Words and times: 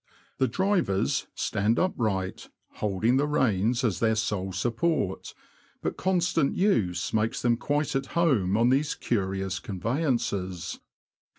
The 0.39 0.47
drivers 0.47 1.27
stand 1.35 1.77
upright, 1.77 2.49
holding 2.77 3.17
the 3.17 3.27
reins 3.27 3.83
as 3.83 3.99
their 3.99 4.15
sole 4.15 4.51
support; 4.51 5.35
but 5.83 5.95
constant 5.95 6.55
use 6.55 7.13
makes 7.13 7.43
them 7.43 7.55
quite 7.55 7.95
at 7.95 8.07
home 8.17 8.57
on 8.57 8.69
these 8.69 8.95
curious 8.95 9.59
conveyances. 9.59 10.79